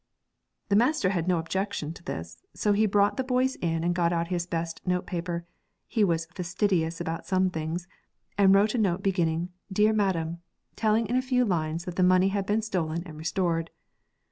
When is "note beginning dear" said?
8.79-9.93